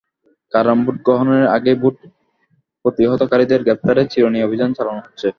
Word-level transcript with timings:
কারণ, 0.53 0.77
ভোট 0.85 0.97
গ্রহণের 1.05 1.45
আগেই 1.55 1.77
ভোট 1.81 1.95
প্রতিহতকারীদের 2.85 3.61
গ্রেপ্তারে 3.63 4.03
চিরুনি 4.11 4.39
অভিযান 4.43 4.69
চালানো 4.73 5.01
হচ্ছে। 5.05 5.27